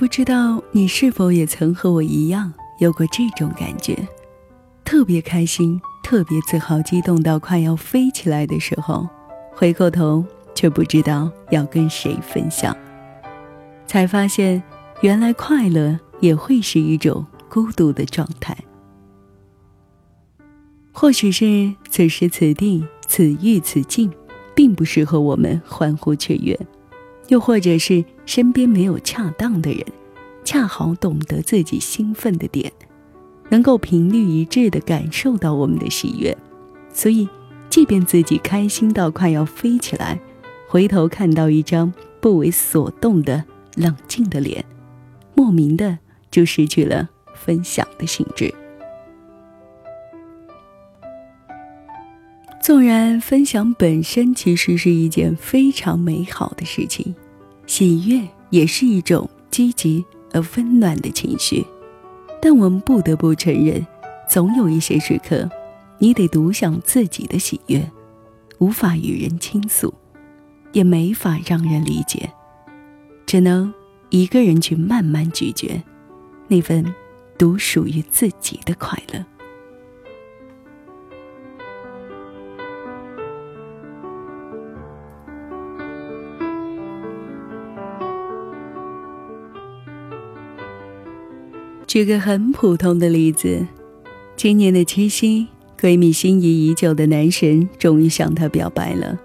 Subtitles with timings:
[0.00, 3.94] 不知道你是否也曾和我一样有过这种感觉，
[4.82, 9.06] 特别开心、特别自豪、激动到快要飞起来的时候，
[9.52, 10.24] 回过头
[10.54, 12.74] 却不知道要跟谁分享，
[13.86, 14.62] 才发现
[15.02, 18.56] 原来快乐也会是一种孤独的状态。
[20.92, 24.10] 或许是此时此地、此遇此境，
[24.54, 26.58] 并不适合我们欢呼雀跃。
[27.30, 29.84] 又或者是身边没有恰当的人，
[30.44, 32.72] 恰好懂得自己兴奋的点，
[33.48, 36.36] 能够频率一致的感受到我们的喜悦，
[36.92, 37.28] 所以，
[37.68, 40.20] 即便自己开心到快要飞起来，
[40.68, 43.44] 回头看到一张不为所动的
[43.76, 44.64] 冷静的脸，
[45.34, 45.98] 莫名的
[46.32, 48.52] 就失去了分享的兴致。
[52.60, 57.14] 纵然分享本身其实是一件非常美好的事情，
[57.66, 61.64] 喜悦也是一种积极而温暖的情绪，
[62.40, 63.84] 但我们不得不承认，
[64.28, 65.48] 总有一些时刻，
[65.98, 67.90] 你得独享自己的喜悦，
[68.58, 69.92] 无法与人倾诉，
[70.72, 72.30] 也没法让人理解，
[73.24, 73.72] 只能
[74.10, 75.82] 一个人去慢慢咀嚼
[76.46, 76.84] 那份
[77.38, 79.24] 独属于自己的快乐。
[91.90, 93.66] 举个很普通的例子，
[94.36, 99.18] 今年的七夕，闺蜜心仪已久的男神终于向她表白了，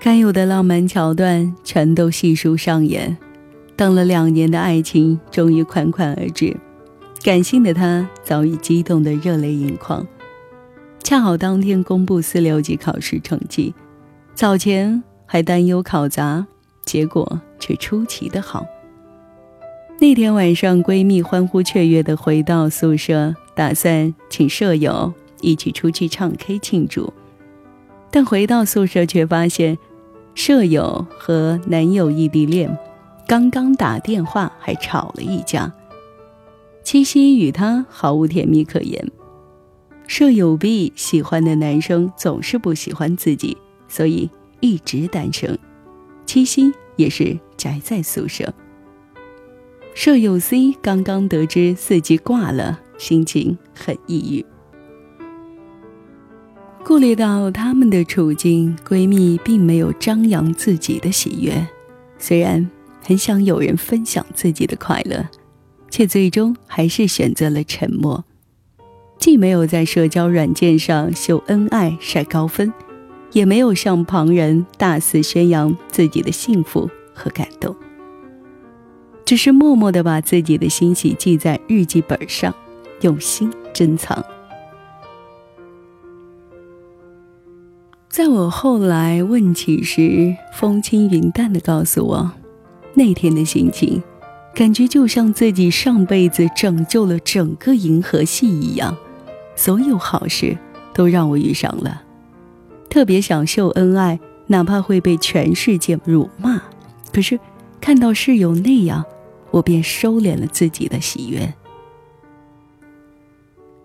[0.00, 3.18] 该有的浪漫桥段全都悉数上演，
[3.74, 6.56] 等了两年的爱情终于款款而至，
[7.24, 10.06] 感性的她早已激动得热泪盈眶。
[11.02, 13.74] 恰好当天公布四六级考试成绩，
[14.32, 16.46] 早前还担忧考砸，
[16.84, 18.64] 结果却出奇的好。
[20.02, 25.12] 那天晚上，闺蜜欢呼雀跃地回到宿舍，打算请舍友
[25.42, 27.12] 一起出去唱 K 庆祝。
[28.10, 29.76] 但回到宿舍却发现，
[30.34, 32.74] 舍友和男友异地恋，
[33.26, 35.70] 刚刚打电话还吵了一架。
[36.82, 39.06] 七夕与他毫无甜蜜可言。
[40.06, 43.54] 舍友 B 喜欢的男生总是不喜欢自己，
[43.86, 45.58] 所以一直单身。
[46.24, 48.50] 七夕也是宅在宿舍。
[49.94, 54.46] 舍友 C 刚刚得知四级挂了，心情很抑郁。
[56.84, 61.66] 顾虑到他们的处境，闺蜜并没有张扬自己的喜悦。
[62.18, 62.68] 虽然
[63.02, 65.28] 很想有人分享自己的快乐，
[65.90, 68.24] 却最终还是选择了沉默。
[69.18, 72.72] 既没有在社交软件上秀恩爱晒高分，
[73.32, 77.76] 也没有向旁人大肆宣扬自己的幸福和感动。
[79.30, 82.52] 只是默默的把自己的欣喜记在日记本上，
[83.02, 84.24] 用心珍藏。
[88.08, 92.32] 在我后来问起时，风轻云淡的告诉我，
[92.94, 94.02] 那天的心情，
[94.52, 98.96] 感觉就像自己上辈子拯救了整个银河系一样，
[99.54, 100.58] 所有好事
[100.92, 102.02] 都让我遇上了。
[102.88, 106.60] 特别想秀恩爱，哪怕会被全世界辱骂，
[107.12, 107.38] 可是
[107.80, 109.04] 看到室友那样。
[109.50, 111.54] 我便收敛了自己的喜悦，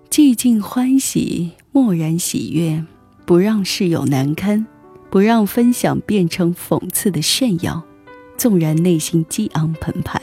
[0.10, 2.84] 寂静欢喜，默然喜悦，
[3.26, 4.66] 不让室友难堪，
[5.10, 7.84] 不让分享变成讽刺的炫耀。
[8.38, 10.22] 纵然内心激昂澎湃，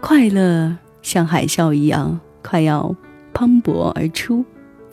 [0.00, 2.94] 快乐像海啸一样快要
[3.32, 4.44] 磅礴而出，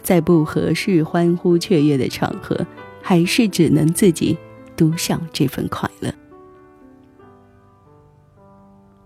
[0.03, 2.63] 在不合适欢呼雀跃的场合，
[3.01, 4.37] 还是只能自己
[4.77, 6.13] 独享这份快乐。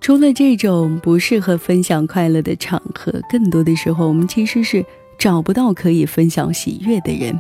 [0.09, 4.83] 除了这种不适合分享快乐的场合，更多的时候，我们其实是
[5.19, 7.39] 找不到可以分享喜悦的人。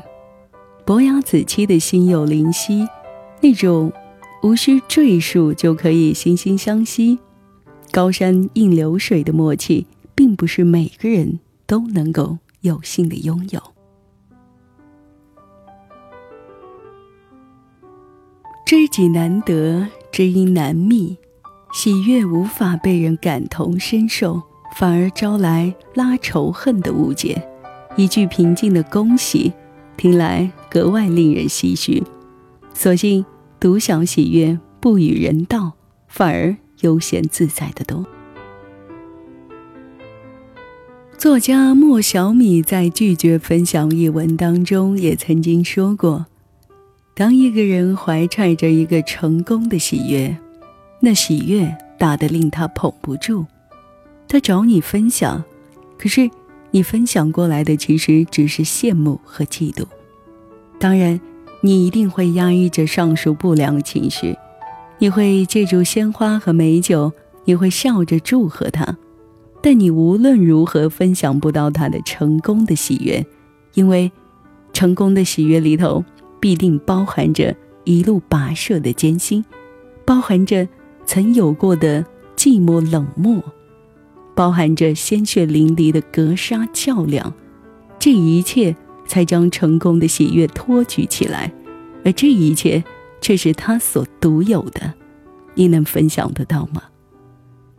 [0.85, 2.87] 伯牙子期的心有灵犀，
[3.41, 3.91] 那种
[4.43, 7.17] 无需赘述就可以惺惺相惜、
[7.89, 13.59] 高山映流水的默契，并不是每个人都能够有幸的拥有。
[18.63, 21.17] 知己难得，知音难觅。
[21.71, 24.41] 喜悦无法被人感同身受，
[24.75, 27.41] 反而招来拉仇恨的误解。
[27.95, 29.53] 一句平静的恭喜，
[29.95, 32.03] 听来格外令人唏嘘。
[32.73, 33.23] 索性
[33.59, 35.73] 独享喜悦，不与人道，
[36.07, 38.05] 反而悠闲自在的多。
[41.17, 46.25] 作家莫小米在拒绝分享一文当中也曾经说过
[47.13, 50.35] ：“当一个人怀揣着一个成功的喜悦。”
[50.99, 53.45] 那喜悦大得令他捧不住。
[54.27, 55.43] 他找你分享，
[55.97, 56.29] 可是
[56.71, 59.85] 你分享过来的其实只是羡慕和嫉妒。
[60.77, 61.19] 当然，
[61.61, 64.37] 你一定会压抑着上述不良情绪，
[64.99, 67.11] 你会借助鲜花和美酒，
[67.45, 68.97] 你会笑着祝贺他，
[69.61, 73.25] 但你无论如何分享不到他的成功的喜悦，
[73.73, 74.11] 因为
[74.71, 76.05] 成功的喜悦里头
[76.39, 79.43] 必定包含着一路跋涉的艰辛，
[80.05, 80.67] 包含着
[81.09, 83.43] 曾有过的寂寞冷漠，
[84.35, 87.33] 包含着鲜血淋漓的格杀较量，
[87.97, 88.75] 这一切。
[89.07, 91.51] 才将成功的喜悦托举起来，
[92.05, 92.83] 而这一切
[93.21, 94.93] 却是他所独有的，
[95.55, 96.83] 你能分享得到吗？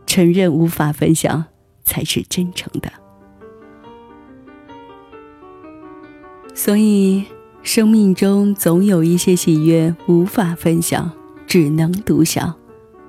[0.05, 1.45] 承认无法分享，
[1.85, 2.91] 才是真诚的。
[6.53, 7.23] 所以，
[7.63, 11.13] 生命中总有一些喜悦无法分享，
[11.47, 12.53] 只能独享。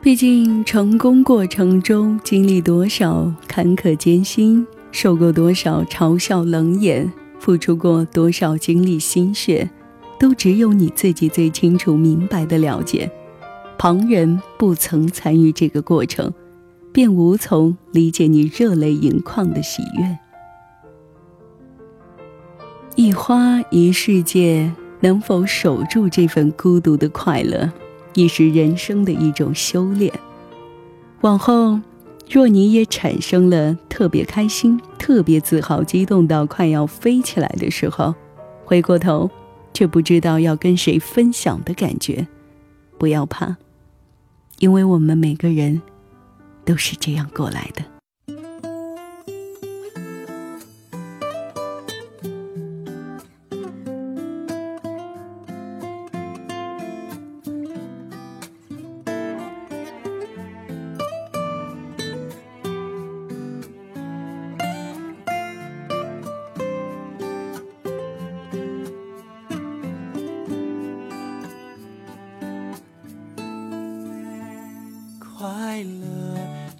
[0.02, 7.10] 毕竟，成功过程中经历多少坎坷艰辛，受过多少嘲笑冷眼。
[7.38, 9.70] 付出过多少精力心血，
[10.18, 13.10] 都只有你自己最清楚明白的了解。
[13.78, 16.32] 旁人不曾参与这个过程，
[16.92, 20.18] 便无从理解你热泪盈眶的喜悦。
[22.96, 27.72] 一花一世界，能否守住这份孤独的快乐，
[28.14, 30.12] 亦是人生的一种修炼。
[31.22, 31.80] 往后。
[32.30, 38.14] 若你也产生了特别开心、特别自豪、激动到快要飞起来的时候，
[38.64, 39.30] 回过头
[39.74, 42.26] 却不知道要跟谁分享的感觉，
[42.96, 43.54] 不要怕，
[44.60, 45.82] 因为我们每个人
[46.64, 47.91] 都是这样过来的。
[75.62, 76.36] 快乐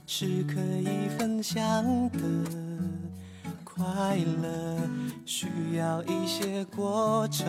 [0.08, 1.62] 是可以分享
[2.10, 2.18] 的
[3.62, 3.84] 快
[4.42, 4.76] 乐，
[5.24, 5.46] 需
[5.76, 7.46] 要一些过程。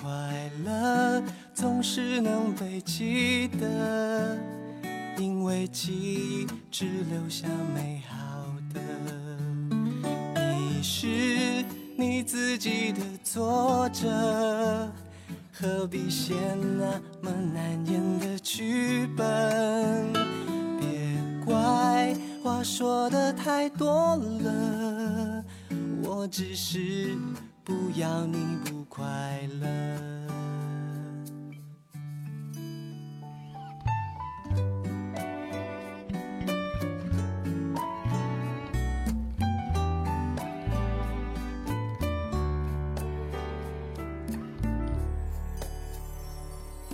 [0.00, 4.38] 快乐总是能被记得，
[5.18, 8.16] 因为记忆只留下美好
[8.72, 8.80] 的。
[10.40, 11.62] 你是
[11.98, 14.90] 你自己的作者，
[15.58, 20.12] 何必写那么难演的剧本？
[20.78, 21.16] 别
[21.46, 25.42] 怪话说的太多了，
[26.02, 27.16] 我只是
[27.64, 28.36] 不要你
[28.66, 29.45] 不快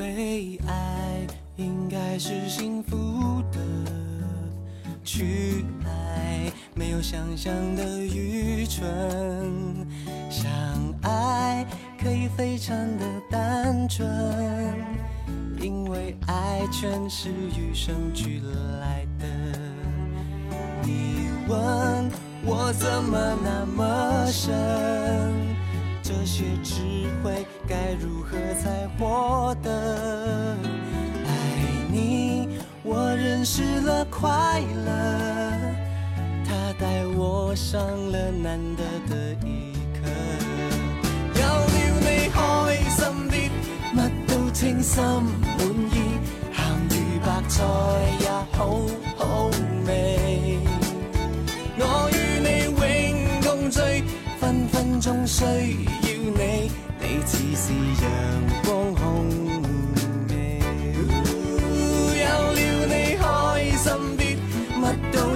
[0.02, 3.60] 被爱应该是幸福的。
[5.04, 8.82] 去爱没有想象的愚蠢，
[10.28, 10.50] 相
[11.02, 11.64] 爱
[12.02, 14.04] 可以非常的单纯，
[15.60, 18.43] 因为爱全是与生俱
[18.81, 19.26] 来的。
[20.82, 22.11] 你问
[22.44, 24.52] 我怎么那么深，
[26.02, 26.82] 这些智
[27.23, 29.71] 慧该如何才获得？
[31.26, 31.28] 爱
[31.90, 32.49] 你。
[32.85, 34.28] 我认识了快
[34.85, 34.90] 乐，
[36.45, 40.11] 它带我上了难得的一课。
[41.35, 42.37] 有了你开
[42.90, 43.00] 心
[43.31, 43.35] 啲，
[43.95, 45.97] 乜都称心满意，
[46.52, 46.59] 咸
[46.90, 46.92] 鱼
[47.25, 47.62] 白菜
[48.21, 48.26] 也
[48.57, 48.59] 好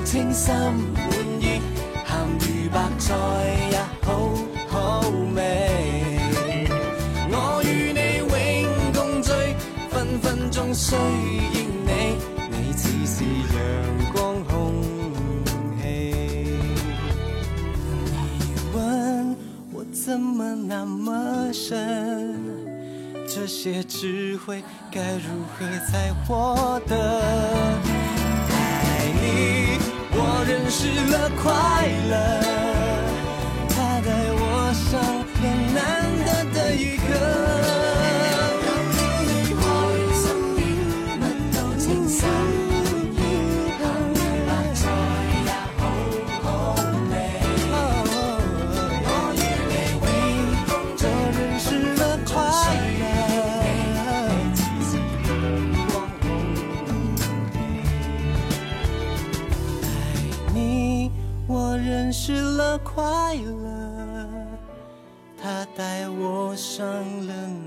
[0.06, 1.04] 清心满
[1.40, 1.60] 意，
[2.06, 2.16] 咸
[2.48, 3.12] 鱼白菜
[3.72, 4.30] 也好
[4.68, 5.00] 好
[5.34, 5.40] 味。
[7.28, 8.32] 我与你永
[8.94, 9.32] 共聚，
[9.90, 11.00] 分分钟需要
[11.84, 11.90] 你，
[12.48, 13.58] 你似是阳
[14.14, 14.54] 光空
[15.82, 15.84] 气。
[18.30, 19.36] 你问
[19.72, 22.32] 我怎么那么深，
[23.26, 26.94] 这些智慧该如何才获得？
[28.48, 28.54] 爱
[29.20, 29.55] 你。
[30.46, 31.52] 认识了快
[32.08, 32.55] 乐，
[62.26, 64.26] 失了快乐，
[65.40, 66.84] 他带我上
[67.24, 67.65] 了。